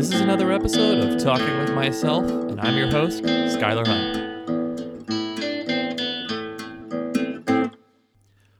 [0.00, 4.16] This is another episode of Talking with Myself, and I'm your host, Skylar Hunt.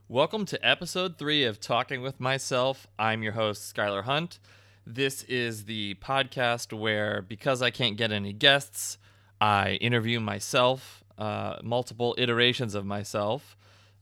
[0.07, 2.87] Welcome to episode three of Talking with Myself.
[2.99, 4.39] I'm your host, Skylar Hunt.
[4.87, 8.99] This is the podcast where, because I can't get any guests,
[9.41, 13.57] I interview myself, uh, multiple iterations of myself.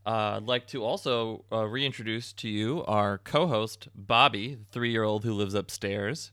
[0.05, 4.91] Uh, I'd like to also uh, reintroduce to you our co host, Bobby, the three
[4.91, 6.32] year old who lives upstairs.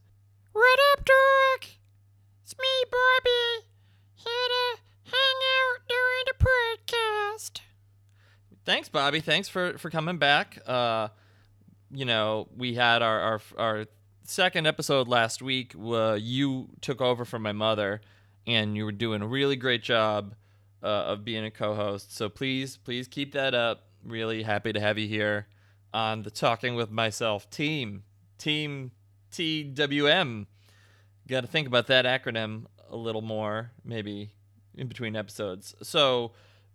[0.55, 1.69] What up, Doc?
[2.41, 3.65] It's me, Bobby.
[4.13, 7.59] Here to hang out during the podcast.
[8.63, 9.19] Thanks, Bobby.
[9.19, 10.59] Thanks for, for coming back.
[10.65, 11.09] Uh,
[11.91, 13.85] you know, we had our, our, our
[14.23, 15.75] second episode last week.
[15.77, 17.99] Uh, you took over from my mother,
[18.47, 20.35] and you were doing a really great job
[20.81, 22.15] uh, of being a co-host.
[22.15, 23.89] So please, please keep that up.
[24.05, 25.47] Really happy to have you here
[25.93, 28.03] on the Talking with Myself team.
[28.37, 28.91] Team
[29.35, 30.45] TWM.
[31.27, 34.31] Got to think about that acronym a little more, maybe
[34.75, 35.75] in between episodes.
[35.81, 36.31] So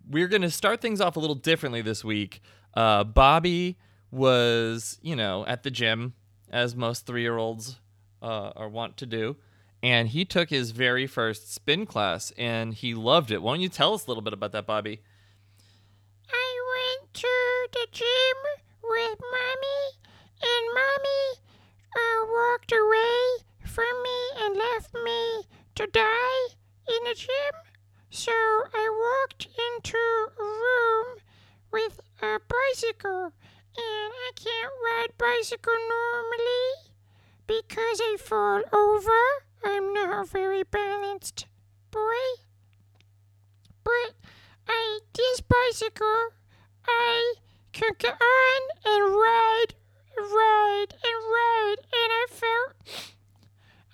[0.09, 2.43] we're going to start things off a little differently this week.
[2.75, 3.79] Uh, Bobby
[4.11, 6.15] was, you know, at the gym,
[6.51, 7.79] as most three-year-olds
[8.23, 9.37] uh, are wont to do
[9.83, 13.43] and he took his very first spin class and he loved it.
[13.43, 15.01] Why don't you tell us a little bit about that, Bobby?
[16.29, 17.29] I went to
[17.73, 18.07] the gym
[18.83, 19.99] with Mommy,
[20.43, 21.40] and Mommy
[21.95, 25.43] uh, walked away from me and left me
[25.75, 26.47] to die
[26.89, 27.55] in the gym.
[28.11, 31.19] So I walked into a room
[31.73, 33.33] with a bicycle,
[33.77, 36.93] and I can't ride bicycle normally
[37.47, 39.23] because I fall over.
[39.65, 41.47] I'm not a very balanced
[41.91, 42.43] boy.
[43.85, 44.15] But
[44.69, 46.31] I this bicycle
[46.87, 47.35] I
[47.73, 49.75] can get on and ride,
[51.93, 52.75] and I felt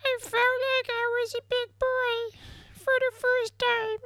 [0.04, 2.38] I felt like I was a big boy
[2.72, 3.98] for the first time.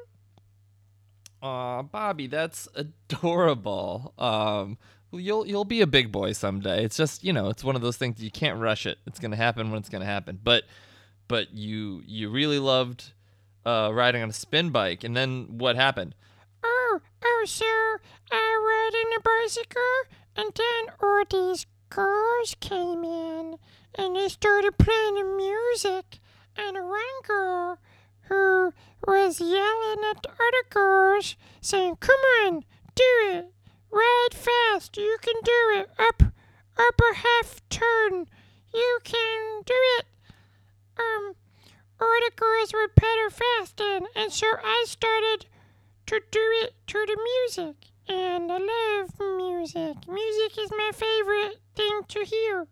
[2.13, 4.15] That's adorable.
[4.19, 4.79] Um,
[5.13, 6.85] you'll you'll be a big boy someday.
[6.85, 8.99] It's just you know, it's one of those things you can't rush it.
[9.07, 10.39] It's gonna happen when it's gonna happen.
[10.43, 10.65] But
[11.29, 13.13] but you you really loved
[13.65, 16.15] uh, riding on a spin bike, and then what happened?
[16.63, 18.01] Oh, oh, sir,
[18.31, 19.83] I rode in a bicycle,
[20.37, 23.59] and then all these girls came in,
[23.95, 26.19] and they started playing the music,
[26.57, 27.79] and one girl
[28.31, 28.73] who
[29.07, 30.27] was yelling at
[30.71, 32.65] girls, saying, "Come on,
[32.95, 33.53] do it,
[33.91, 36.23] ride fast, you can do it, up,
[36.79, 38.27] upper half turn,
[38.73, 40.07] you can do it."
[40.99, 41.35] Um,
[42.41, 45.47] girls were better fast, and, and so I started
[46.07, 47.77] to do it to the music.
[48.09, 50.09] And I love music.
[50.09, 52.67] Music is my favorite thing to hear.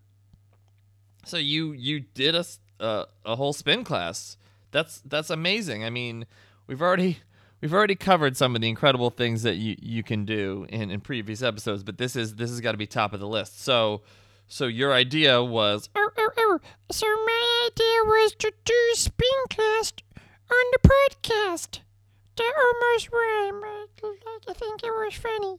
[1.25, 2.45] So you you did a
[2.81, 4.37] uh, a whole spin class.
[4.71, 5.85] That's that's amazing.
[5.85, 6.27] I mean,
[6.67, 7.19] we've already
[7.61, 11.01] we've already covered some of the incredible things that you, you can do in, in
[11.01, 13.63] previous episodes, but this is this has got to be top of the list.
[13.63, 14.03] So
[14.47, 16.61] so your idea was Oh, oh, oh.
[16.91, 19.93] So my idea was to do spin class
[20.51, 21.81] on the podcast.
[22.37, 23.65] That almost rhymed.
[24.01, 25.59] but I think it was funny.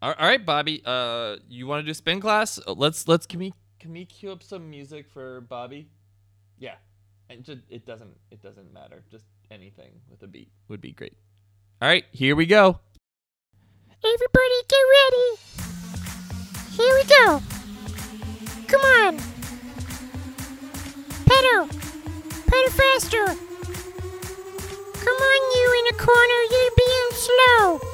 [0.00, 0.82] all right, Bobby.
[0.84, 2.58] Uh, you want to do spin class?
[2.66, 5.88] Let's let's can we can we cue up some music for Bobby?
[6.58, 6.76] Yeah,
[7.30, 9.02] and just, it doesn't it doesn't matter.
[9.10, 11.16] Just anything with a beat would be great.
[11.80, 12.78] All right, here we go.
[14.04, 15.28] Everybody get ready.
[16.70, 17.42] Here we go.
[18.66, 19.18] Come on.
[21.26, 21.68] Pedal.
[22.46, 23.26] Pedal faster.
[25.04, 26.40] Come on, you in the corner.
[26.50, 27.91] You're being slow.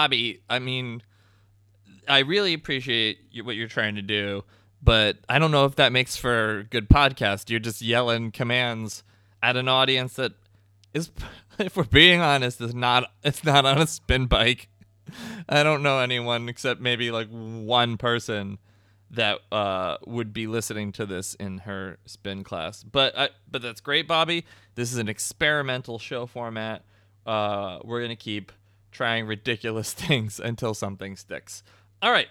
[0.00, 1.02] Bobby, I mean,
[2.08, 4.44] I really appreciate what you're trying to do,
[4.82, 7.50] but I don't know if that makes for good podcast.
[7.50, 9.02] You're just yelling commands
[9.42, 10.32] at an audience that
[10.94, 11.10] is,
[11.58, 13.12] if we're being honest, is not.
[13.22, 14.70] It's not on a spin bike.
[15.50, 18.56] I don't know anyone except maybe like one person
[19.10, 22.82] that uh, would be listening to this in her spin class.
[22.82, 24.46] But I, but that's great, Bobby.
[24.76, 26.86] This is an experimental show format.
[27.26, 28.50] Uh, we're gonna keep
[28.90, 31.62] trying ridiculous things until something sticks.
[32.02, 32.28] All right.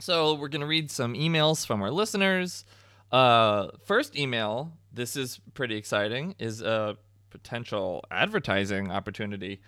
[0.00, 2.64] So we're gonna read some emails from our listeners.
[3.10, 4.72] Uh, first email.
[4.92, 6.34] This is pretty exciting.
[6.38, 6.96] Is a
[7.30, 9.60] potential advertising opportunity.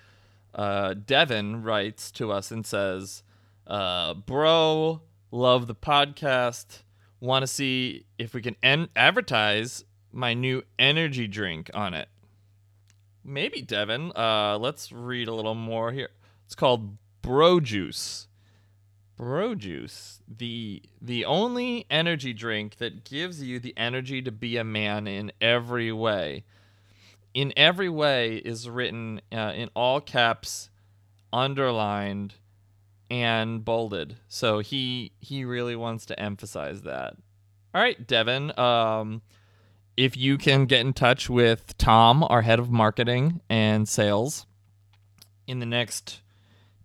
[0.54, 3.22] Uh, Devin writes to us and says,
[3.66, 6.82] uh, "Bro, love the podcast.
[7.20, 12.08] Want to see if we can en- advertise my new energy drink on it."
[13.24, 14.12] Maybe Devin.
[14.16, 16.10] Uh, let's read a little more here.
[16.46, 18.28] It's called Bro Juice.
[19.16, 24.64] Bro Juice, the the only energy drink that gives you the energy to be a
[24.64, 26.44] man in every way.
[27.34, 30.70] In every way is written uh, in all caps,
[31.34, 32.36] underlined,
[33.10, 34.16] and bolded.
[34.26, 37.14] So he he really wants to emphasize that.
[37.74, 38.58] All right, Devin.
[38.58, 39.20] Um,
[40.00, 44.46] if you can get in touch with Tom, our head of marketing and sales,
[45.46, 46.22] in the next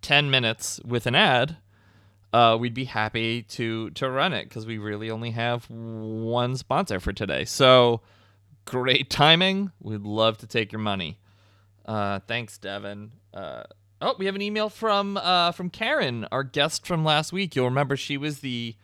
[0.02, 1.56] ten minutes with an ad,
[2.34, 7.00] uh, we'd be happy to to run it because we really only have one sponsor
[7.00, 7.46] for today.
[7.46, 8.02] So
[8.66, 9.72] great timing.
[9.82, 11.18] We'd love to take your money.
[11.86, 13.14] Uh, thanks, Devin.
[13.34, 13.64] Uh,
[14.02, 17.56] oh, we have an email from uh, from Karen, our guest from last week.
[17.56, 18.76] You'll remember she was the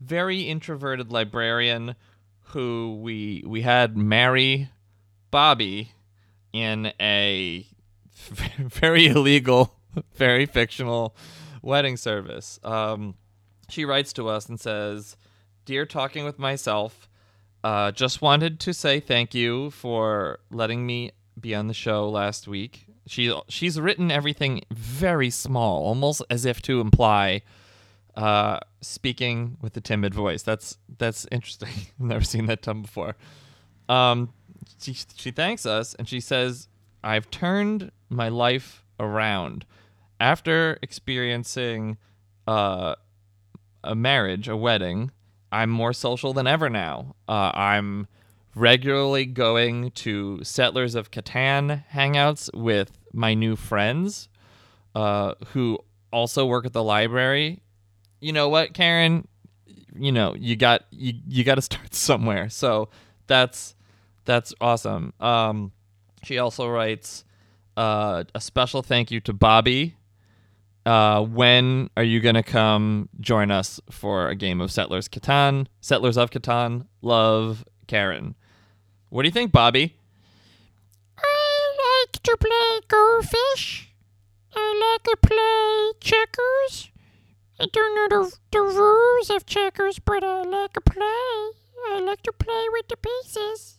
[0.00, 1.96] very introverted librarian
[2.52, 4.70] who we we had marry
[5.30, 5.92] Bobby
[6.52, 7.66] in a
[8.58, 9.74] very illegal,
[10.14, 11.16] very fictional
[11.62, 12.58] wedding service.
[12.64, 13.14] Um,
[13.68, 15.16] she writes to us and says,
[15.64, 17.08] "Dear talking with myself,
[17.62, 22.48] uh, just wanted to say thank you for letting me be on the show last
[22.48, 22.86] week.
[23.06, 27.42] She she's written everything very small, almost as if to imply."
[28.20, 30.42] Uh, speaking with a timid voice.
[30.42, 31.70] That's that's interesting.
[32.00, 33.16] I've never seen that done before.
[33.88, 34.34] Um,
[34.78, 36.68] she she thanks us and she says,
[37.02, 39.64] "I've turned my life around
[40.20, 41.96] after experiencing
[42.46, 42.94] uh,
[43.82, 45.10] a marriage, a wedding.
[45.50, 47.16] I'm more social than ever now.
[47.26, 48.06] Uh, I'm
[48.54, 54.28] regularly going to Settlers of Catan hangouts with my new friends,
[54.94, 55.78] uh, who
[56.12, 57.62] also work at the library.
[58.20, 59.26] You know what, Karen?
[59.94, 62.48] You know you got you you got to start somewhere.
[62.48, 62.88] So
[63.26, 63.74] that's
[64.24, 65.12] that's awesome.
[65.20, 65.72] Um,
[66.22, 67.24] she also writes
[67.76, 69.96] uh, a special thank you to Bobby.
[70.86, 75.66] Uh, when are you gonna come join us for a game of Settlers Catan?
[75.80, 76.86] Settlers of Catan.
[77.02, 78.34] Love, Karen.
[79.10, 79.96] What do you think, Bobby?
[81.18, 83.92] I like to play goldfish.
[84.54, 86.89] I like to play checkers.
[87.60, 91.50] I don't know the, the rules of checkers, but I like to play.
[91.92, 93.78] I like to play with the pieces.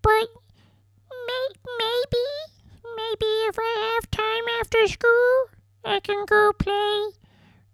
[0.00, 0.28] But
[1.26, 1.48] may,
[1.78, 2.26] maybe,
[2.96, 5.46] maybe if I have time after school,
[5.84, 7.10] I can go play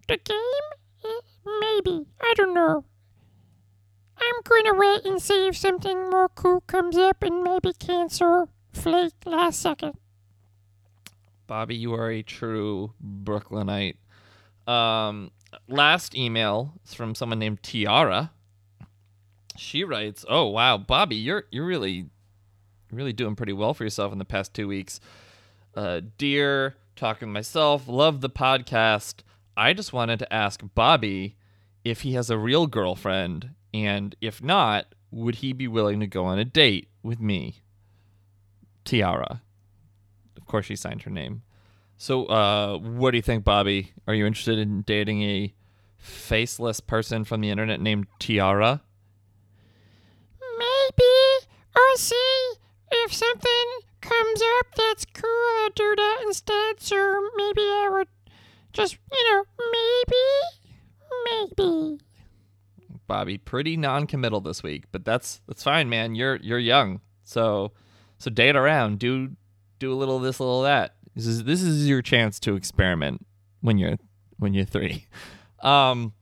[0.07, 0.67] the game.
[1.05, 1.21] Eh,
[1.59, 2.07] Maybe.
[2.19, 2.85] I don't know.
[4.17, 8.49] I'm going to wait and see if something more cool comes up and maybe cancel
[8.73, 9.93] Flake last second.
[11.47, 13.97] Bobby, you are a true Brooklynite.
[14.67, 15.31] Um,
[15.67, 18.31] last email is from someone named Tiara.
[19.57, 22.09] She writes, "Oh wow, Bobby, you're you're really,
[22.91, 24.99] really doing pretty well for yourself in the past two weeks.
[25.75, 29.23] Uh, dear, talking to myself, love the podcast.
[29.55, 31.35] I just wanted to ask Bobby
[31.83, 36.25] if he has a real girlfriend, and if not, would he be willing to go
[36.25, 37.61] on a date with me?"
[38.85, 39.41] Tiara.
[40.37, 41.43] Of course, she signed her name.
[42.01, 43.93] So, uh, what do you think, Bobby?
[44.07, 45.53] Are you interested in dating a
[45.99, 48.81] faceless person from the internet named Tiara?
[50.57, 52.53] Maybe I'll see
[52.91, 53.65] if something
[54.01, 55.29] comes up that's cool.
[55.59, 56.79] I'll do that instead.
[56.79, 58.07] So maybe I would
[58.73, 61.99] just, you know, maybe, maybe.
[63.05, 66.15] Bobby, pretty non-committal this week, but that's that's fine, man.
[66.15, 67.73] You're you're young, so
[68.17, 68.97] so date around.
[68.97, 69.33] Do
[69.77, 70.95] do a little of this, a little of that.
[71.15, 73.25] This is this is your chance to experiment
[73.61, 73.97] when you're
[74.37, 75.07] when you're three.
[75.61, 76.13] Um,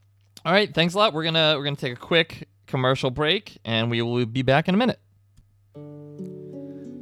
[0.43, 1.13] all right, thanks a lot.
[1.13, 4.75] We're gonna we're gonna take a quick commercial break, and we will be back in
[4.75, 5.00] a minute.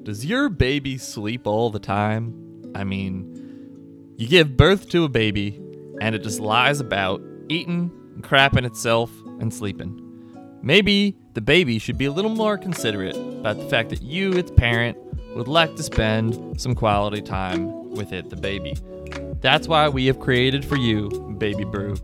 [0.03, 2.71] Does your baby sleep all the time?
[2.75, 5.59] I mean, you give birth to a baby,
[5.99, 10.03] and it just lies about eating, and crapping itself, and sleeping.
[10.61, 14.51] Maybe the baby should be a little more considerate about the fact that you, its
[14.51, 14.95] parent,
[15.35, 18.75] would like to spend some quality time with it, the baby.
[19.41, 21.95] That's why we have created for you Baby Brew.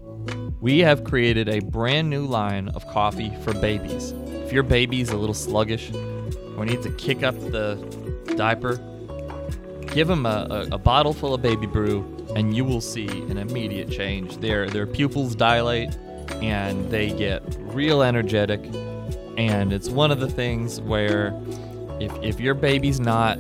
[0.62, 4.12] We have created a brand new line of coffee for babies.
[4.46, 5.92] If your baby's a little sluggish
[6.58, 7.76] or needs to kick up the
[8.38, 8.78] diaper,
[9.94, 13.38] give them a, a, a bottle full of Baby Brew and you will see an
[13.38, 14.38] immediate change.
[14.38, 15.90] Their, their pupils dilate
[16.42, 18.64] and they get real energetic.
[19.38, 21.40] And it's one of the things where
[22.00, 23.38] if, if your baby's not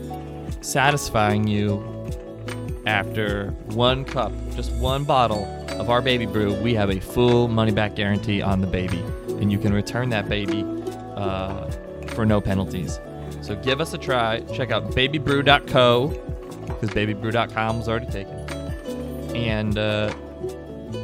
[0.61, 1.92] satisfying you
[2.85, 5.45] after one cup, just one bottle
[5.79, 8.99] of our baby brew, we have a full money back guarantee on the baby.
[9.39, 10.65] And you can return that baby
[11.15, 11.69] uh,
[12.09, 12.99] for no penalties.
[13.41, 14.41] So give us a try.
[14.53, 16.07] Check out babybrew.co
[16.67, 18.37] because babybrew.com was already taken.
[19.35, 20.13] And uh,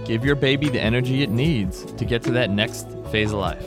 [0.06, 3.66] give your baby the energy it needs to get to that next phase of life.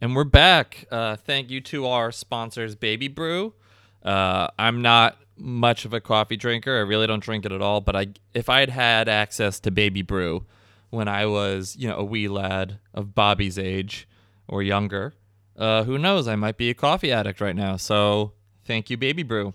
[0.00, 0.86] And we're back.
[0.90, 3.54] Uh, thank you to our sponsors, Baby Brew.
[4.02, 6.76] Uh, I'm not much of a coffee drinker.
[6.76, 7.80] I really don't drink it at all.
[7.80, 10.46] But I, if I had had access to Baby Brew
[10.90, 14.08] when I was, you know, a wee lad of Bobby's age
[14.48, 15.14] or younger,
[15.56, 16.26] uh, who knows?
[16.28, 17.76] I might be a coffee addict right now.
[17.76, 18.32] So
[18.64, 19.54] thank you, Baby Brew.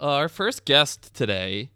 [0.00, 1.70] Uh, our first guest today,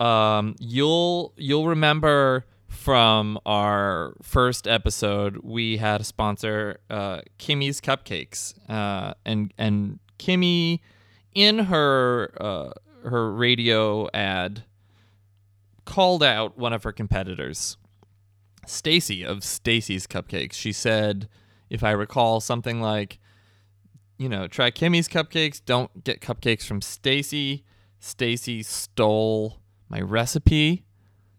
[0.00, 8.54] um, you'll you'll remember from our first episode, we had a sponsor, uh, Kimmy's Cupcakes,
[8.70, 10.80] uh, and and Kimmy,
[11.36, 12.70] in her uh,
[13.04, 14.64] her radio ad,
[15.84, 17.76] called out one of her competitors,
[18.66, 20.54] Stacy of Stacy's Cupcakes.
[20.54, 21.28] She said,
[21.70, 23.20] if I recall, something like,
[24.18, 25.60] you know, try Kimmy's Cupcakes.
[25.64, 27.64] Don't get cupcakes from Stacy.
[28.00, 30.86] Stacy stole my recipe.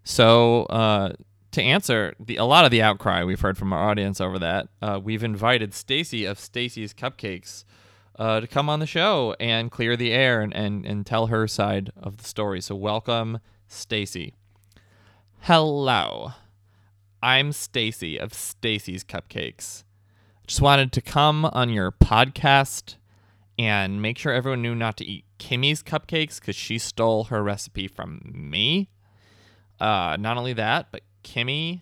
[0.03, 1.13] So uh,
[1.51, 4.67] to answer the a lot of the outcry we've heard from our audience over that,
[4.81, 7.65] uh, we've invited Stacy of Stacy's Cupcakes
[8.17, 11.47] uh, to come on the show and clear the air and, and, and tell her
[11.47, 12.61] side of the story.
[12.61, 14.33] So welcome, Stacy.
[15.41, 16.31] Hello,
[17.21, 19.83] I'm Stacy of Stacy's Cupcakes.
[20.47, 22.95] Just wanted to come on your podcast
[23.59, 27.87] and make sure everyone knew not to eat Kimmy's cupcakes because she stole her recipe
[27.87, 28.89] from me.
[29.79, 31.81] Uh, not only that, but Kimmy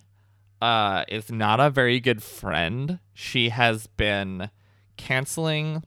[0.60, 2.98] uh, is not a very good friend.
[3.14, 4.50] She has been
[4.96, 5.82] canceling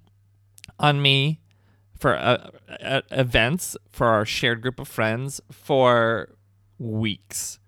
[0.80, 1.42] on me
[1.98, 6.30] for uh, uh, events for our shared group of friends for
[6.78, 7.60] weeks.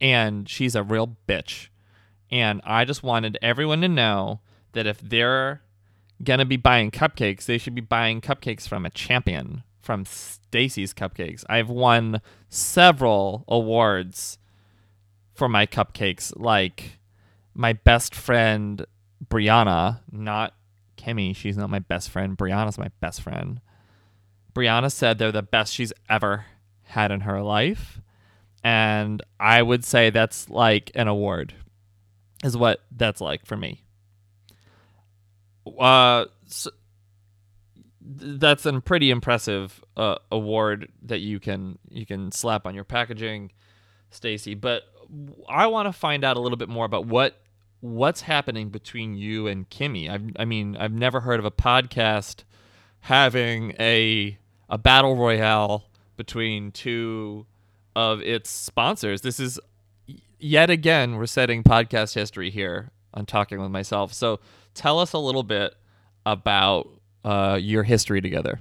[0.00, 1.68] And she's a real bitch.
[2.30, 4.40] And I just wanted everyone to know
[4.72, 5.62] that if they're
[6.22, 10.92] going to be buying cupcakes, they should be buying cupcakes from a champion, from Stacy's
[10.92, 11.44] Cupcakes.
[11.48, 14.38] I've won several awards
[15.34, 16.98] for my cupcakes, like
[17.54, 18.84] my best friend
[19.24, 20.54] Brianna, not
[21.06, 21.34] Kimmy.
[21.34, 22.36] She's not my best friend.
[22.36, 23.60] Brianna's my best friend.
[24.54, 26.46] Brianna said they're the best she's ever
[26.84, 28.00] had in her life.
[28.64, 31.54] And I would say that's like an award,
[32.42, 33.84] is what that's like for me.
[35.78, 36.70] Uh, so
[38.00, 43.52] that's a pretty impressive uh, award that you can you can slap on your packaging,
[44.10, 44.54] Stacy.
[44.54, 44.82] But
[45.48, 47.40] I want to find out a little bit more about what
[47.80, 50.10] what's happening between you and Kimmy.
[50.10, 52.44] I, I mean, I've never heard of a podcast
[53.00, 55.84] having a a battle royale
[56.16, 57.46] between two
[57.94, 59.20] of its sponsors.
[59.20, 59.60] This is
[60.38, 64.12] yet again we're setting podcast history here on talking with myself.
[64.12, 64.40] So
[64.74, 65.74] tell us a little bit
[66.24, 66.88] about
[67.24, 68.60] uh, your history together.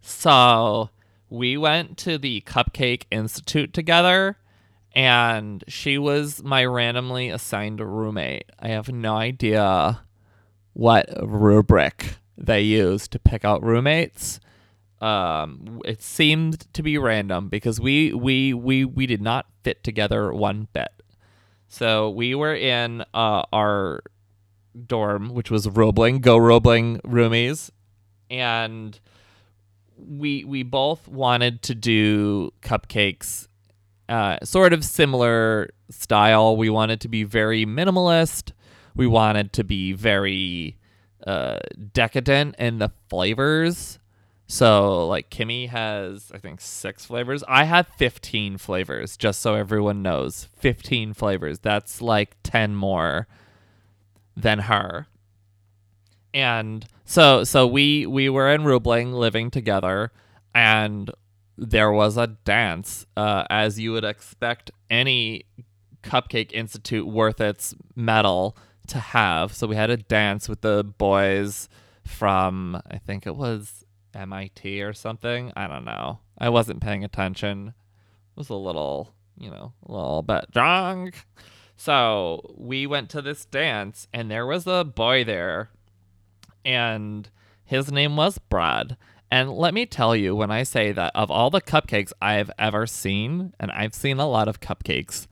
[0.00, 0.90] So
[1.28, 4.38] we went to the Cupcake Institute together,
[4.94, 8.50] and she was my randomly assigned roommate.
[8.58, 10.02] I have no idea
[10.72, 14.40] what rubric they use to pick out roommates.
[15.00, 20.32] Um, it seemed to be random because we we we we did not fit together
[20.32, 20.88] one bit.
[21.68, 24.02] So we were in uh, our
[24.86, 27.70] dorm, which was Roebling, Go Roebling roomies,
[28.30, 28.98] and
[29.96, 33.48] we we both wanted to do cupcakes,
[34.08, 36.56] uh, sort of similar style.
[36.56, 38.52] We wanted to be very minimalist.
[38.94, 40.78] We wanted to be very
[41.26, 41.58] uh,
[41.92, 43.98] decadent in the flavors.
[44.46, 47.42] So, like, Kimmy has, I think, six flavors.
[47.48, 50.48] I have 15 flavors, just so everyone knows.
[50.58, 51.60] 15 flavors.
[51.60, 53.26] That's like 10 more
[54.36, 55.06] than her.
[56.34, 60.10] And so so we we were in Roebling living together
[60.54, 61.10] and
[61.56, 65.44] there was a dance, uh, as you would expect any
[66.02, 68.56] Cupcake Institute worth its medal
[68.88, 69.54] to have.
[69.54, 71.68] So we had a dance with the boys
[72.06, 73.84] from, I think it was
[74.14, 75.52] MIT or something.
[75.56, 76.20] I don't know.
[76.38, 77.74] I wasn't paying attention.
[78.36, 81.24] was a little, you know, a little bit drunk.
[81.76, 85.70] So we went to this dance, and there was a boy there,
[86.64, 87.28] and
[87.64, 88.96] his name was Brad.
[89.30, 92.86] And let me tell you, when I say that of all the cupcakes I've ever
[92.86, 95.26] seen, and I've seen a lot of cupcakes,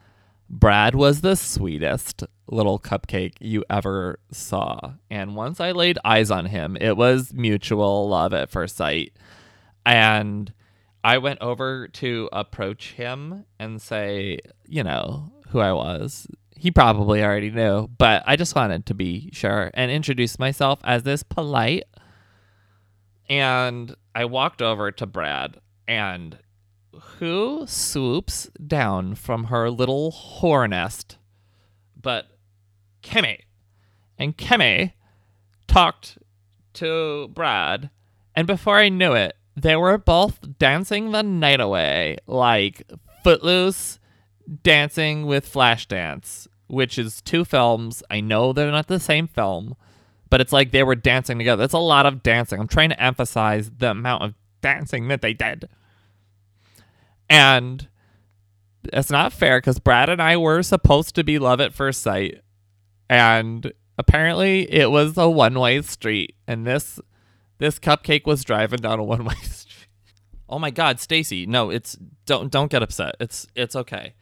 [0.49, 4.95] Brad was the sweetest little cupcake you ever saw.
[5.11, 9.15] And once I laid eyes on him, it was mutual love at first sight.
[9.87, 10.53] And
[11.05, 16.27] I went over to approach him and say, you know, who I was.
[16.55, 21.03] He probably already knew, but I just wanted to be sure and introduce myself as
[21.03, 21.85] this polite.
[23.33, 25.59] And I walked over to Brad,
[25.89, 26.39] and
[27.17, 31.17] who swoops down from her little whore nest
[31.99, 32.27] but
[33.03, 33.39] Kimmy.
[34.19, 34.93] And Kimmy
[35.67, 36.19] talked
[36.75, 37.89] to Brad,
[38.35, 42.83] and before I knew it, they were both dancing the night away, like
[43.25, 43.99] Footloose
[44.63, 48.03] dancing with Flashdance, which is two films.
[48.11, 49.75] I know they're not the same film,
[50.33, 51.61] but it's like they were dancing together.
[51.61, 52.59] That's a lot of dancing.
[52.59, 55.69] I'm trying to emphasize the amount of dancing that they did.
[57.29, 57.87] And
[58.85, 62.41] it's not fair because Brad and I were supposed to be love at first sight.
[63.11, 66.35] And apparently it was a one way street.
[66.47, 66.99] And this
[67.59, 69.89] this cupcake was driving down a one way street.
[70.49, 71.45] Oh my god, Stacy.
[71.45, 73.17] No, it's don't don't get upset.
[73.21, 74.15] It's it's okay.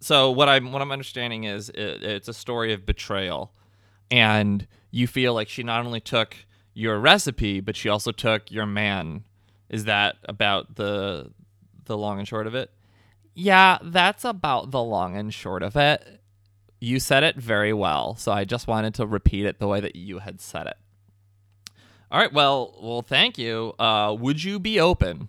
[0.00, 3.54] So what I'm what I'm understanding is it, it's a story of betrayal.
[4.10, 6.36] And you feel like she not only took
[6.72, 9.24] your recipe, but she also took your man.
[9.68, 11.32] Is that about the
[11.86, 12.70] the long and short of it?
[13.34, 16.20] Yeah, that's about the long and short of it.
[16.80, 19.96] You said it very well, so I just wanted to repeat it the way that
[19.96, 20.76] you had said it.
[22.12, 23.74] All right, well, well, thank you.
[23.80, 25.28] Uh, would you be open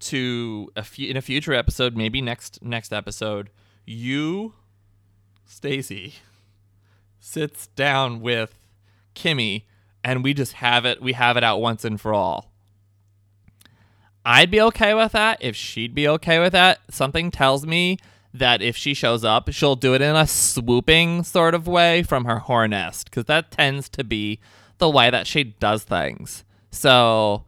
[0.00, 3.50] to a few in a future episode, maybe next next episode,
[3.84, 4.54] you,
[5.46, 6.14] Stacy,
[7.18, 8.59] sits down with
[9.14, 9.64] Kimmy,
[10.02, 11.02] and we just have it.
[11.02, 12.50] We have it out once and for all.
[14.24, 16.80] I'd be okay with that if she'd be okay with that.
[16.90, 17.98] Something tells me
[18.32, 22.26] that if she shows up, she'll do it in a swooping sort of way from
[22.26, 24.38] her horn nest, because that tends to be
[24.78, 26.44] the way that she does things.
[26.70, 27.44] So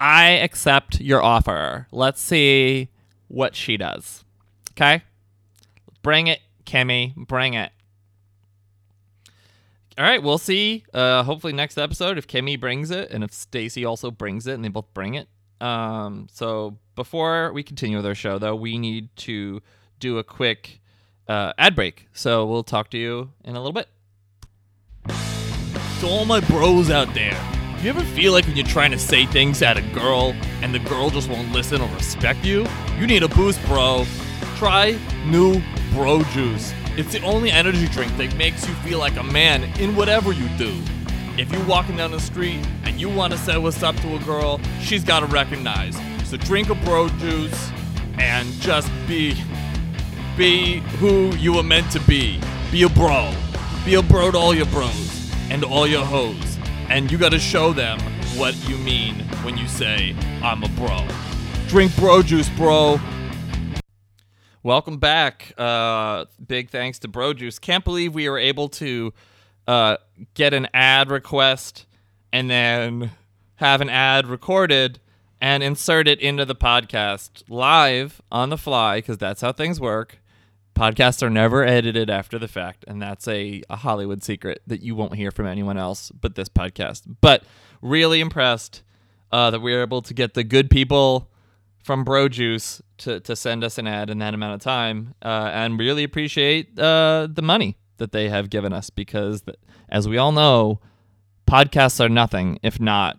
[0.00, 1.88] I accept your offer.
[1.90, 2.88] Let's see
[3.28, 4.24] what she does.
[4.72, 5.02] Okay?
[6.02, 7.14] Bring it, Kimmy.
[7.16, 7.72] Bring it.
[9.98, 10.84] All right, we'll see.
[10.94, 14.64] Uh, hopefully next episode if Kimmy brings it and if Stacy also brings it and
[14.64, 15.28] they both bring it.
[15.60, 19.60] Um, so before we continue with our show, though, we need to
[20.00, 20.80] do a quick
[21.28, 22.08] uh, ad break.
[22.12, 23.88] So we'll talk to you in a little bit.
[26.00, 27.38] To all my bros out there,
[27.82, 30.78] you ever feel like when you're trying to say things at a girl and the
[30.80, 32.66] girl just won't listen or respect you?
[32.98, 34.04] You need a boost, bro.
[34.56, 36.72] Try new Bro Juice.
[36.94, 40.46] It's the only energy drink that makes you feel like a man in whatever you
[40.58, 40.78] do.
[41.38, 44.18] If you're walking down the street and you want to say what's up to a
[44.18, 45.98] girl, she's got to recognize.
[46.28, 47.70] So drink a bro juice
[48.18, 49.34] and just be
[50.36, 52.38] be who you were meant to be.
[52.70, 53.32] Be a bro.
[53.86, 56.58] Be a bro to all your bros and all your hoes.
[56.88, 57.98] And you got to show them
[58.36, 61.06] what you mean when you say I'm a bro.
[61.68, 63.00] Drink bro juice, bro.
[64.64, 65.54] Welcome back.
[65.58, 67.58] Uh, big thanks to Bro Juice.
[67.58, 69.12] Can't believe we were able to
[69.66, 69.96] uh,
[70.34, 71.84] get an ad request
[72.32, 73.10] and then
[73.56, 75.00] have an ad recorded
[75.40, 80.18] and insert it into the podcast live on the fly because that's how things work.
[80.76, 84.94] Podcasts are never edited after the fact, and that's a, a Hollywood secret that you
[84.94, 87.02] won't hear from anyone else but this podcast.
[87.20, 87.42] But
[87.80, 88.84] really impressed
[89.32, 91.31] uh, that we were able to get the good people
[91.82, 95.50] from Bro Juice to, to send us an ad in that amount of time, uh,
[95.52, 99.42] and really appreciate uh, the money that they have given us because,
[99.88, 100.80] as we all know,
[101.46, 103.18] podcasts are nothing if not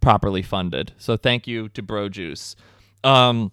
[0.00, 0.92] properly funded.
[0.98, 2.54] So thank you to Bro Juice.
[3.02, 3.52] Um,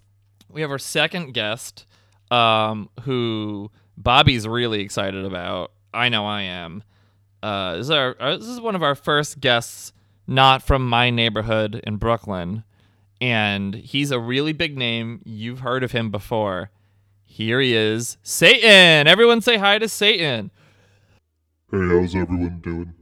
[0.49, 1.85] we have our second guest,
[2.29, 5.71] um, who Bobby's really excited about.
[5.93, 6.83] I know I am.
[7.41, 9.93] Uh, this is our, our this is one of our first guests,
[10.27, 12.63] not from my neighborhood in Brooklyn,
[13.23, 15.21] and he's a really big name.
[15.23, 16.71] You've heard of him before.
[17.23, 19.07] Here he is, Satan.
[19.07, 20.51] Everyone say hi to Satan.
[21.71, 22.93] Hey, how's everyone doing?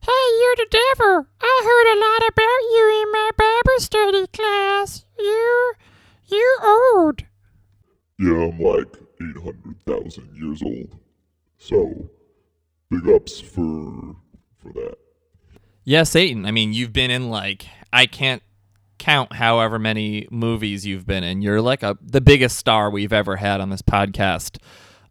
[0.00, 1.26] Hey, you're the devil.
[1.42, 5.04] I heard a lot about you in my Bible study class.
[5.18, 5.74] You,
[6.28, 7.24] you old.
[8.18, 10.98] Yeah, I'm like 800,000 years old.
[11.58, 12.08] So,
[12.90, 14.16] big ups for
[14.56, 14.96] for that.
[15.84, 16.46] Yeah, Satan.
[16.46, 18.42] I mean, you've been in like I can't
[19.02, 21.42] count however many movies you've been in.
[21.42, 24.58] You're like a the biggest star we've ever had on this podcast.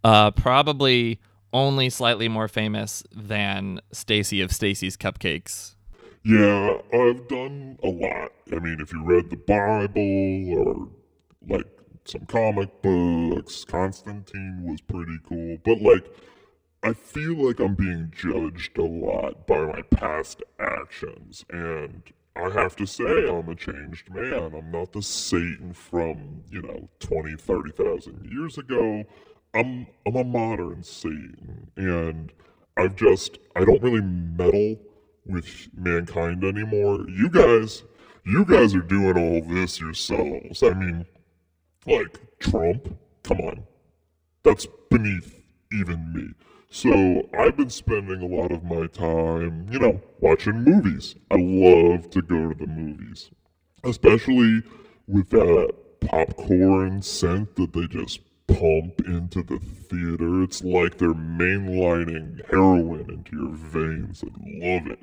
[0.01, 1.19] Uh, probably
[1.51, 5.75] only slightly more famous than Stacy of Stacy's Cupcakes.
[6.23, 8.31] Yeah, I've done a lot.
[8.53, 10.87] I mean, if you read the Bible or
[11.49, 11.67] like
[12.05, 15.57] some comic books, Constantine was pretty cool.
[15.65, 16.05] But like,
[16.81, 22.03] I feel like I'm being judged a lot by my past actions, and
[22.41, 24.53] I have to say I'm a changed man.
[24.55, 29.05] I'm not the Satan from, you know, 20, 30,000 years ago.
[29.53, 32.31] I'm I'm a modern Satan, and
[32.77, 34.77] I've just I don't really meddle
[35.25, 37.05] with mankind anymore.
[37.09, 37.83] You guys,
[38.25, 40.63] you guys are doing all this yourselves.
[40.63, 41.05] I mean,
[41.85, 43.63] like Trump, come on,
[44.43, 46.29] that's beneath even me.
[46.73, 51.15] So I've been spending a lot of my time, you know, watching movies.
[51.29, 53.29] I love to go to the movies,
[53.83, 54.63] especially
[55.05, 60.43] with that popcorn scent that they just pump into the theater.
[60.43, 64.23] It's like they're mainlining heroin into your veins.
[64.23, 64.29] I
[64.65, 64.99] love it.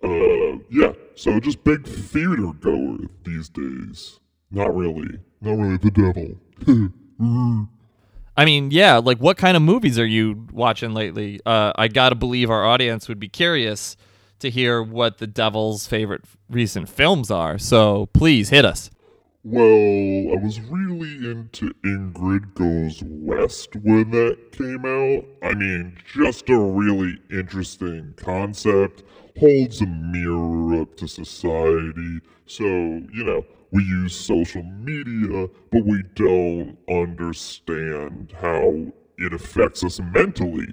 [0.00, 4.20] Uh, yeah, so just big theater goer these days.
[4.52, 5.18] Not really.
[5.40, 6.90] Not really the devil.
[8.36, 11.40] I mean, yeah, like what kind of movies are you watching lately?
[11.46, 13.96] Uh, I gotta believe our audience would be curious
[14.40, 17.58] to hear what the devil's favorite recent films are.
[17.58, 18.90] So please hit us.
[19.46, 25.24] Well, I was really into Ingrid Goes West when that came out.
[25.42, 29.02] I mean, just a really interesting concept,
[29.38, 32.20] holds a mirror up to society.
[32.46, 38.72] So, you know, we use social media, but we don't understand how
[39.18, 40.68] it affects us mentally.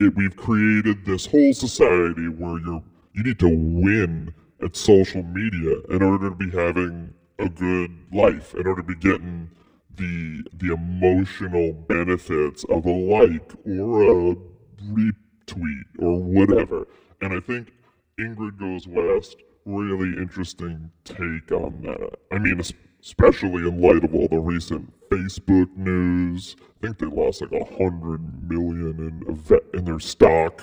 [0.00, 5.76] It, we've created this whole society where you're you need to win at social media
[5.90, 9.50] in order to be having a good life, in order to be getting
[9.94, 14.36] the the emotional benefits of a like or a
[14.82, 16.88] retweet or whatever.
[17.20, 17.72] And I think
[18.18, 19.36] Ingrid Goes West
[19.66, 22.18] really interesting take on that.
[22.32, 22.60] I mean,
[23.02, 26.56] especially in light of all the recent Facebook news.
[26.60, 28.98] I think they lost like a hundred million
[29.28, 30.62] in in their stock.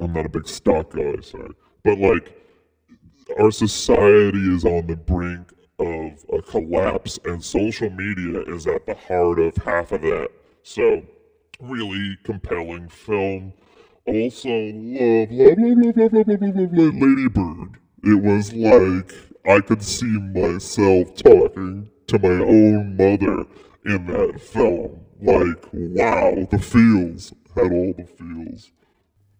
[0.00, 2.36] I'm not a big stock guy, sorry, but like
[3.38, 8.94] our society is on the brink of a collapse, and social media is at the
[8.94, 10.30] heart of half of that.
[10.62, 11.02] So,
[11.60, 13.52] really compelling film.
[14.06, 17.78] Also, love, love, love, love, love, love, love, love, love Lady Bird.
[18.06, 19.12] It was like
[19.46, 23.44] I could see myself talking to my own mother
[23.84, 25.00] in that film.
[25.20, 28.70] Like, wow, the feels had all the feels.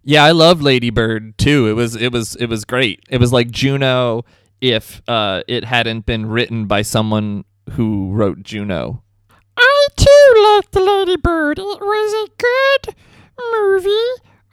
[0.03, 1.67] Yeah, I love Lady Bird too.
[1.69, 3.01] It was it was it was great.
[3.09, 4.25] It was like Juno
[4.61, 9.03] if uh, it hadn't been written by someone who wrote Juno.
[9.57, 11.59] I too loved the Lady Bird.
[11.59, 12.95] It was a good
[13.53, 13.91] movie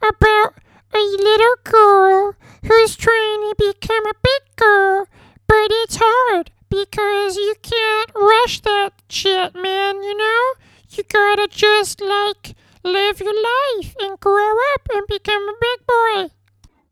[0.02, 0.54] about
[0.94, 5.06] a little girl who's trying to become a big girl,
[5.46, 10.52] but it's hard because you can't rush that shit, man, you know?
[10.90, 16.34] You gotta just like live your life and grow up and become a big boy.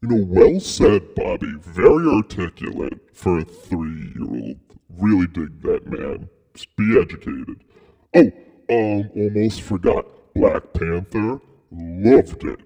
[0.02, 1.52] You know, well said, Bobby.
[1.60, 4.56] Very articulate for a three year old.
[4.98, 6.28] Really dig that, man.
[6.54, 7.62] Just be educated.
[8.14, 8.32] Oh,
[8.70, 10.06] um, almost forgot.
[10.34, 11.40] Black Panther.
[11.70, 12.60] Loved it.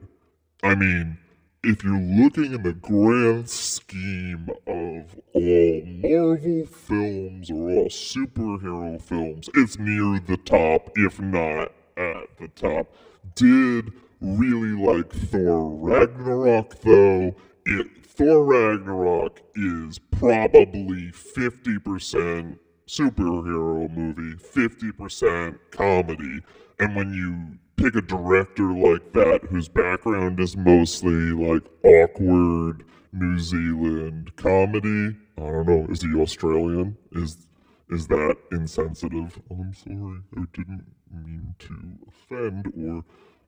[0.63, 1.19] I mean,
[1.65, 9.49] if you're looking in the grand scheme of all Marvel films or all superhero films,
[9.55, 12.93] it's near the top, if not at the top.
[13.35, 17.35] Did really like Thor Ragnarok though.
[17.67, 26.41] It Thor Ragnarok is probably 50% superhero movie, 50% comedy.
[26.79, 33.39] And when you pick a director like that whose background is mostly like awkward New
[33.39, 35.17] Zealand comedy.
[35.39, 35.87] I don't know.
[35.91, 36.97] Is he Australian?
[37.13, 37.47] Is
[37.91, 39.41] is that insensitive?
[39.51, 40.21] I'm sorry.
[40.37, 43.05] I didn't mean to offend or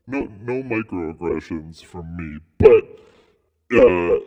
[0.06, 2.38] no no microaggressions from me.
[2.58, 2.84] But
[3.76, 4.20] uh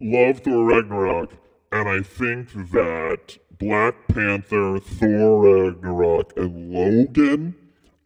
[0.00, 1.32] love Thor Ragnarok
[1.72, 7.54] and I think that Black Panther, Thor Ragnarok, and Logan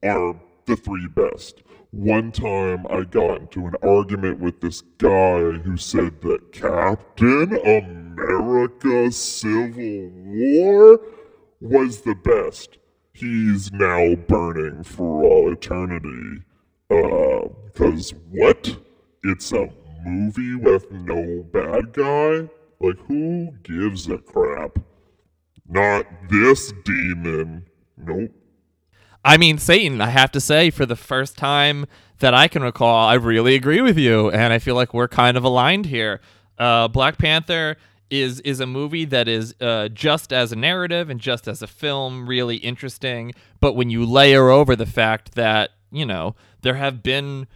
[0.02, 0.34] are
[0.66, 1.62] the three best.
[1.90, 9.12] one time I got into an argument with this guy who said that Captain America
[9.12, 11.00] Civil War
[11.60, 12.78] was the best.
[13.12, 16.42] He's now burning for all eternity.
[16.90, 18.74] Uh, cause what?
[19.24, 19.68] It's a
[20.04, 22.48] movie with no bad guy?
[22.80, 24.78] Like, who gives a crap?
[25.68, 27.66] Not this demon.
[27.98, 28.32] Nope.
[29.24, 31.86] I mean, Satan, I have to say, for the first time
[32.18, 35.36] that I can recall, I really agree with you, and I feel like we're kind
[35.36, 36.20] of aligned here.
[36.58, 37.76] Uh, Black Panther
[38.10, 41.66] is is a movie that is uh, just as a narrative and just as a
[41.66, 47.02] film really interesting, but when you layer over the fact that you know there have
[47.02, 47.46] been,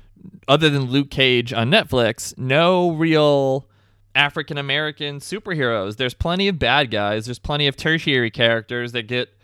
[0.49, 3.69] other than Luke Cage on Netflix, no real
[4.15, 5.97] African American superheroes.
[5.97, 7.27] There's plenty of bad guys.
[7.27, 9.36] There's plenty of tertiary characters that get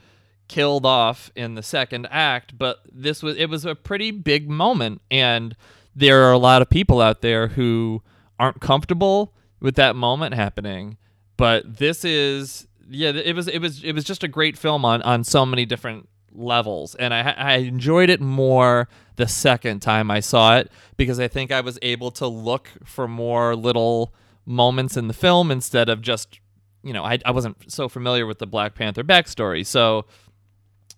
[0.49, 5.01] killed off in the second act, but this was it was a pretty big moment
[5.11, 5.57] and
[5.95, 8.03] there are a lot of people out there who
[8.39, 10.97] aren't comfortable with that moment happening.
[11.37, 15.03] But this is yeah, it was it was it was just a great film on
[15.03, 20.21] on so many different levels and I I enjoyed it more the second time I
[20.21, 24.15] saw it because I think I was able to look for more little
[24.47, 26.41] moments in the film instead of just
[26.83, 30.07] you know I, I wasn't so familiar with the Black Panther backstory so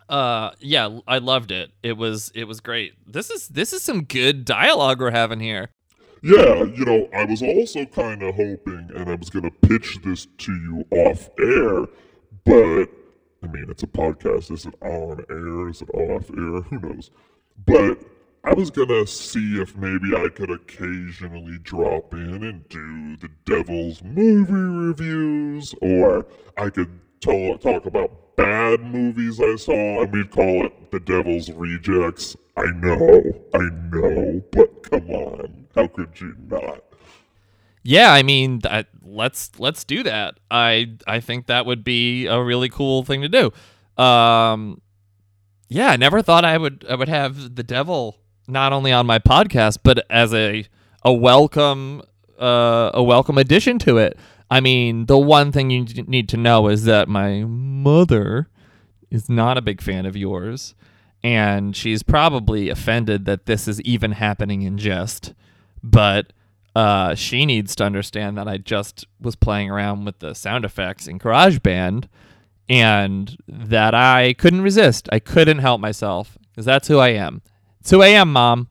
[0.08, 4.04] uh yeah i loved it it was it was great this is this is some
[4.04, 5.70] good dialogue we're having here
[6.22, 10.26] Yeah, you know, I was also kind of hoping, and I was to pitch this
[10.38, 11.86] to you off air,
[12.46, 12.86] but
[13.42, 14.50] I mean, it's a podcast.
[14.50, 15.68] Is it on air?
[15.68, 16.62] Is it off air?
[16.62, 17.10] Who knows?
[17.66, 17.98] But
[18.42, 24.02] I was to see if maybe I could occasionally drop in and do the Devil's
[24.02, 30.66] movie reviews, or I could talk, talk about bad movies I saw, and we'd call
[30.66, 32.36] it The Devil's Rejects.
[32.56, 33.22] I know,
[33.54, 35.66] I know, but come on.
[35.74, 36.80] How could you not?
[37.86, 38.62] yeah i mean
[39.02, 43.28] let's let's do that i i think that would be a really cool thing to
[43.28, 44.80] do um
[45.68, 49.18] yeah i never thought i would i would have the devil not only on my
[49.18, 50.66] podcast but as a
[51.02, 52.00] a welcome
[52.40, 54.18] uh a welcome addition to it
[54.50, 58.48] i mean the one thing you need to know is that my mother
[59.10, 60.74] is not a big fan of yours
[61.22, 65.34] and she's probably offended that this is even happening in jest
[65.82, 66.32] but
[66.74, 71.06] uh, she needs to understand that I just was playing around with the sound effects
[71.06, 72.08] in GarageBand
[72.68, 75.08] and that I couldn't resist.
[75.12, 77.42] I couldn't help myself because that's who I am.
[77.80, 78.68] It's who I am, Mom.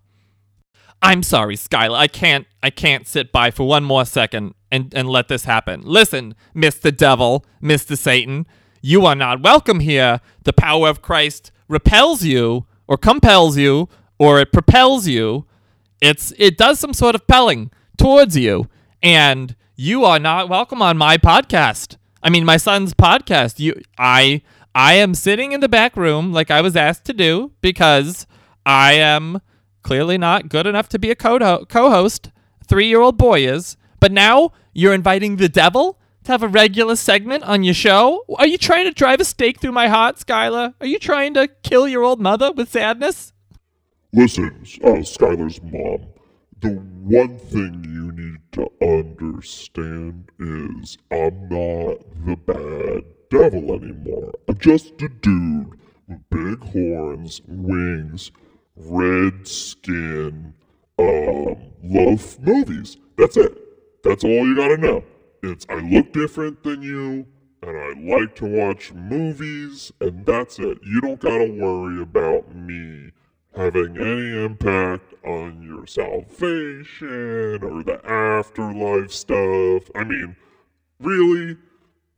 [1.03, 1.97] I'm sorry, Skylar.
[1.97, 2.47] I can't.
[2.63, 5.81] I can't sit by for one more second and and let this happen.
[5.83, 8.47] Listen, Mister Devil, Mister Satan,
[8.81, 10.21] you are not welcome here.
[10.45, 15.45] The power of Christ repels you, or compels you, or it propels you.
[15.99, 18.69] It's it does some sort of pelling towards you,
[19.01, 21.97] and you are not welcome on my podcast.
[22.23, 23.59] I mean, my son's podcast.
[23.59, 24.41] You, I,
[24.73, 28.25] I am sitting in the back room like I was asked to do because
[28.65, 29.41] I am
[29.83, 32.31] clearly not good enough to be a co- co-host.
[32.67, 37.63] Three-year-old boy is, but now you're inviting the devil to have a regular segment on
[37.63, 38.23] your show.
[38.37, 40.73] Are you trying to drive a stake through my heart, Skylar?
[40.79, 43.33] Are you trying to kill your old mother with sadness?
[44.13, 46.07] Listen, uh, Skylar's mom,
[46.61, 54.31] the one thing you need to understand is I'm not the bad devil anymore.
[54.47, 58.31] I'm just a dude with big horns, wings,
[58.75, 60.53] red skin,
[60.99, 62.97] um, love movies.
[63.17, 63.57] That's it.
[64.03, 65.03] That's all you gotta know.
[65.41, 67.25] It's I look different than you,
[67.61, 70.79] and I like to watch movies, and that's it.
[70.83, 73.11] You don't gotta worry about me
[73.55, 79.89] having any impact on your salvation or the afterlife stuff.
[79.95, 80.35] I mean,
[80.99, 81.57] really,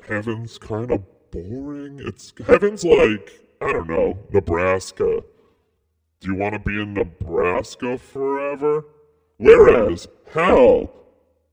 [0.08, 2.00] heaven's kind of boring.
[2.00, 5.24] It's heaven's like, I don't know, Nebraska.
[6.22, 8.86] Do you want to be in Nebraska forever?
[9.38, 10.92] Whereas hell,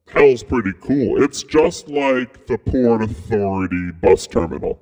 [0.08, 1.22] hell's pretty cool.
[1.22, 4.78] It's just like the Port Authority bus terminal.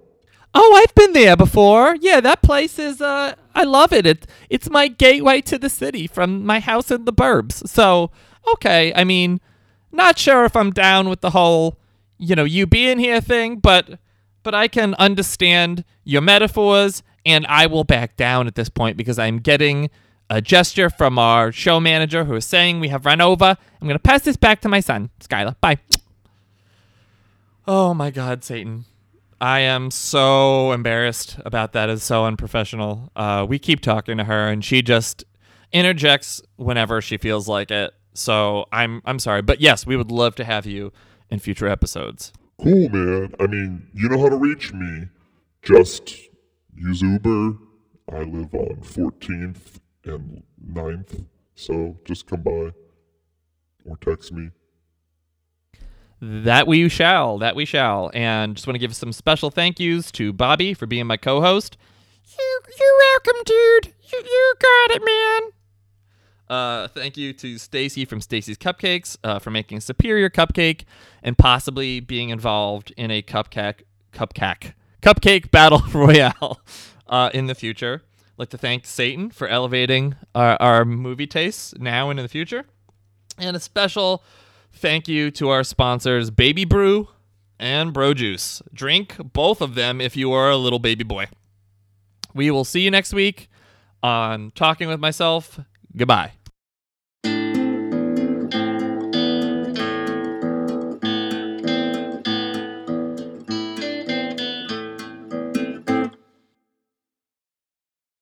[0.52, 1.96] Oh, I've been there before.
[2.00, 4.06] Yeah, that place is uh I love it.
[4.06, 7.66] It it's my gateway to the city from my house in the burbs.
[7.68, 8.10] So,
[8.54, 9.40] okay, I mean,
[9.92, 11.78] not sure if I'm down with the whole,
[12.18, 13.98] you know, you being here thing, but
[14.42, 19.18] but I can understand your metaphors and I will back down at this point because
[19.18, 19.90] I'm getting
[20.28, 23.56] a gesture from our show manager who is saying we have run over.
[23.80, 25.56] I'm going to pass this back to my son, Skylar.
[25.61, 25.78] Bye.
[27.66, 28.85] Oh my god, Satan.
[29.40, 31.88] I am so embarrassed about that.
[31.88, 33.11] It's so unprofessional.
[33.16, 35.24] Uh, we keep talking to her, and she just
[35.72, 37.92] interjects whenever she feels like it.
[38.12, 40.92] So I'm I'm sorry, but yes, we would love to have you
[41.30, 42.33] in future episodes.
[42.61, 43.35] Cool, man.
[43.40, 45.06] I mean, you know how to reach me.
[45.62, 46.29] Just
[46.80, 47.58] use Uber.
[48.10, 52.72] I live on 14th and 9th, so just come by
[53.84, 54.50] or text me.
[56.22, 57.38] That we shall.
[57.38, 58.10] That we shall.
[58.14, 61.76] And just want to give some special thank yous to Bobby for being my co-host.
[62.38, 63.94] You, you're welcome, dude.
[64.12, 65.50] You, you got it, man.
[66.48, 70.82] Uh, thank you to Stacy from Stacy's Cupcakes uh, for making a superior cupcake
[71.22, 76.60] and possibly being involved in a cupcake cupcake cupcake battle royale
[77.08, 78.02] uh, in the future.
[78.36, 82.64] Like to thank Satan for elevating our, our movie tastes now and in the future,
[83.38, 84.24] and a special
[84.72, 87.08] thank you to our sponsors, Baby Brew
[87.58, 88.62] and Bro Juice.
[88.72, 91.26] Drink both of them if you are a little baby boy.
[92.34, 93.50] We will see you next week
[94.02, 95.60] on Talking with Myself.
[95.94, 96.32] Goodbye.